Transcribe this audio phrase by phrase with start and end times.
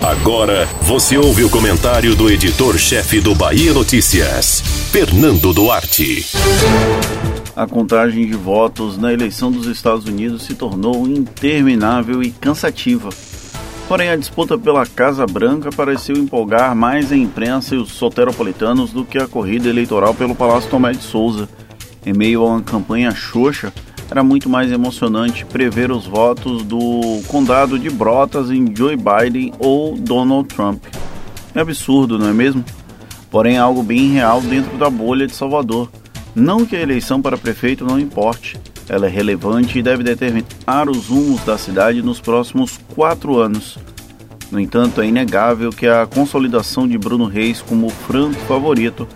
[0.00, 6.26] Agora você ouve o comentário do editor-chefe do Bahia Notícias, Fernando Duarte.
[7.54, 13.10] A contagem de votos na eleição dos Estados Unidos se tornou interminável e cansativa.
[13.86, 19.04] Porém, a disputa pela Casa Branca pareceu empolgar mais a imprensa e os soteropolitanos do
[19.04, 21.48] que a corrida eleitoral pelo Palácio Tomé de Souza.
[22.06, 23.72] Em meio a uma campanha xoxa,
[24.10, 29.96] era muito mais emocionante prever os votos do condado de Brotas em Joe Biden ou
[29.96, 30.82] Donald Trump.
[31.54, 32.64] É absurdo, não é mesmo?
[33.30, 35.88] Porém, é algo bem real dentro da bolha de Salvador.
[36.34, 41.06] Não que a eleição para prefeito não importe, ela é relevante e deve determinar os
[41.06, 43.78] rumos da cidade nos próximos quatro anos.
[44.50, 49.06] No entanto, é inegável que a consolidação de Bruno Reis como franco favorito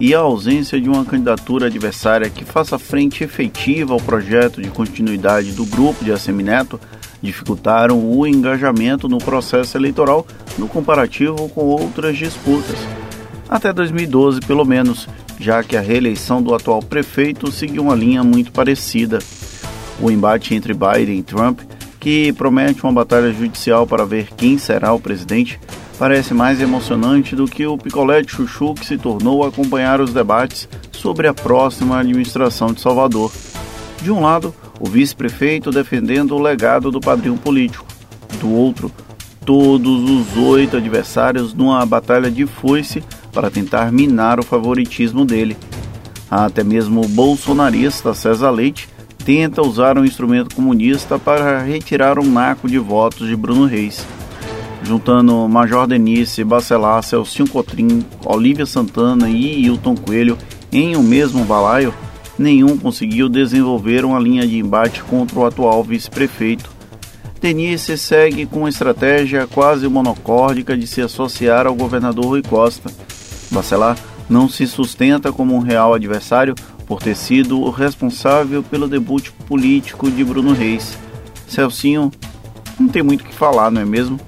[0.00, 5.52] e a ausência de uma candidatura adversária que faça frente efetiva ao projeto de continuidade
[5.52, 6.80] do grupo de Assemineto
[7.22, 10.26] dificultaram o engajamento no processo eleitoral
[10.58, 12.76] no comparativo com outras disputas.
[13.48, 18.52] Até 2012, pelo menos, já que a reeleição do atual prefeito seguiu uma linha muito
[18.52, 19.18] parecida.
[20.00, 21.60] O embate entre Biden e Trump,
[22.00, 25.58] que promete uma batalha judicial para ver quem será o presidente,
[25.98, 30.68] parece mais emocionante do que o picolé de chuchu que se tornou acompanhar os debates
[30.92, 33.32] sobre a próxima administração de Salvador.
[34.02, 37.86] De um lado, o vice-prefeito defendendo o legado do padrinho político.
[38.40, 38.90] Do outro,
[39.46, 45.56] todos os oito adversários numa batalha de foice para tentar minar o favoritismo dele.
[46.30, 48.88] Até mesmo o bolsonarista César Leite
[49.24, 54.04] tenta usar um instrumento comunista para retirar um naco de votos de Bruno Reis
[54.84, 60.36] juntando Major Denise, Bacelar, Celcinho Cotrim, Olívia Santana e Hilton Coelho
[60.70, 61.94] em um mesmo balaio,
[62.38, 66.70] nenhum conseguiu desenvolver uma linha de embate contra o atual vice-prefeito.
[67.40, 72.90] Denise segue com uma estratégia quase monocórdica de se associar ao governador Rui Costa.
[73.50, 73.96] Bacelar
[74.28, 76.54] não se sustenta como um real adversário
[76.86, 80.98] por ter sido o responsável pelo debut político de Bruno Reis.
[81.46, 82.10] Celcinho
[82.78, 84.18] não tem muito o que falar, não é mesmo?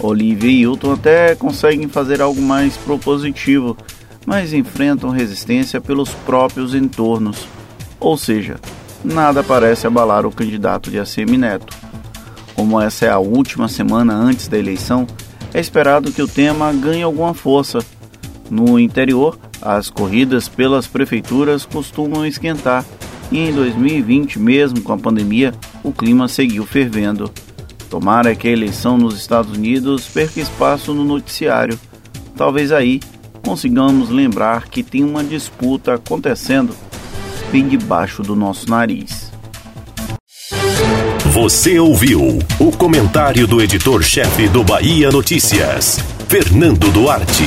[0.00, 3.76] Olivia e Hilton até conseguem fazer algo mais propositivo,
[4.24, 7.46] mas enfrentam resistência pelos próprios entornos.
[7.98, 8.56] Ou seja,
[9.04, 11.76] nada parece abalar o candidato de ACM Neto.
[12.54, 15.06] Como essa é a última semana antes da eleição,
[15.54, 17.78] é esperado que o tema ganhe alguma força.
[18.50, 22.84] No interior, as corridas pelas prefeituras costumam esquentar,
[23.30, 27.30] e em 2020, mesmo com a pandemia, o clima seguiu fervendo.
[27.88, 31.78] Tomara que a eleição nos Estados Unidos perca espaço no noticiário.
[32.36, 33.00] Talvez aí
[33.44, 36.74] consigamos lembrar que tem uma disputa acontecendo
[37.50, 39.32] bem debaixo do nosso nariz.
[41.32, 47.44] Você ouviu o comentário do editor-chefe do Bahia Notícias, Fernando Duarte.